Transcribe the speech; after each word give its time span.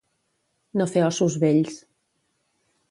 No 0.81 0.87
fer 0.93 1.03
ossos 1.11 1.39
vells. 1.45 1.79